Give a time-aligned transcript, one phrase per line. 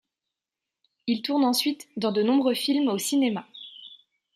[1.05, 3.45] Il tourne ensuite dans de nombreux films au cinéma.